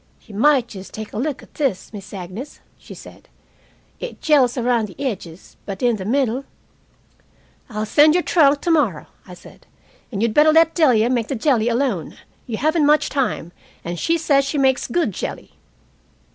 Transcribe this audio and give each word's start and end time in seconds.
"You 0.25 0.33
might 0.33 0.67
just 0.67 0.95
take 0.95 1.13
a 1.13 1.17
look 1.19 1.43
at 1.43 1.53
this, 1.53 1.93
Miss 1.93 2.11
Agnes," 2.11 2.59
she 2.79 2.95
said. 2.95 3.29
"It 3.99 4.19
jells 4.19 4.57
around 4.57 4.87
the 4.87 4.95
edges, 4.99 5.57
but 5.67 5.83
in 5.83 5.97
the 5.97 6.05
middle" 6.05 6.43
"I'll 7.69 7.85
send 7.85 8.15
your 8.15 8.23
trunk 8.23 8.61
tomorrow," 8.61 9.05
I 9.27 9.35
said, 9.35 9.67
"and 10.11 10.19
you'd 10.19 10.33
better 10.33 10.51
let 10.51 10.73
Delia 10.73 11.07
make 11.11 11.27
the 11.27 11.35
jelly 11.35 11.69
alone. 11.69 12.17
You 12.47 12.57
haven't 12.57 12.87
much 12.87 13.09
time, 13.09 13.51
and 13.85 13.99
she 13.99 14.17
says 14.17 14.43
she 14.43 14.57
makes 14.57 14.87
good 14.87 15.11
jelly." 15.11 15.51